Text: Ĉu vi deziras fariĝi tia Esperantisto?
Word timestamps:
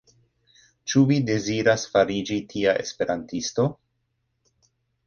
Ĉu 0.93 1.01
vi 1.11 1.17
deziras 1.27 1.85
fariĝi 1.93 2.41
tia 2.55 2.77
Esperantisto? 2.87 3.71